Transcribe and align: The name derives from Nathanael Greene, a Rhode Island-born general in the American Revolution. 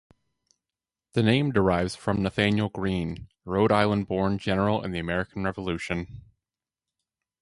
The 1.13 1.21
name 1.21 1.51
derives 1.51 1.95
from 1.95 2.23
Nathanael 2.23 2.69
Greene, 2.69 3.27
a 3.45 3.51
Rhode 3.51 3.71
Island-born 3.71 4.39
general 4.39 4.83
in 4.83 4.89
the 4.93 4.97
American 4.99 5.43
Revolution. 5.43 6.23